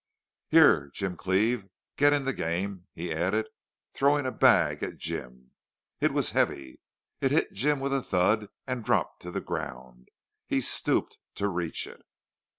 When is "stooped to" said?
10.59-11.47